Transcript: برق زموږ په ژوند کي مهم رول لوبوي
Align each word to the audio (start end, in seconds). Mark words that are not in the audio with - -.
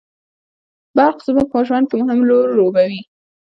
برق 0.95 1.17
زموږ 1.27 1.47
په 1.53 1.59
ژوند 1.67 1.85
کي 1.91 1.95
مهم 2.01 2.19
رول 2.29 2.49
لوبوي 2.57 3.01